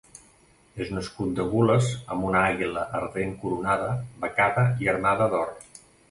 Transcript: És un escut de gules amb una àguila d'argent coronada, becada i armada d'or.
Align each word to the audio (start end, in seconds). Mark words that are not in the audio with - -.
És 0.83 0.87
un 0.93 0.99
escut 1.01 1.33
de 1.39 1.43
gules 1.49 1.89
amb 2.15 2.25
una 2.29 2.41
àguila 2.53 2.85
d'argent 2.93 3.35
coronada, 3.43 3.91
becada 4.23 4.65
i 4.85 4.89
armada 4.95 5.29
d'or. 5.35 5.53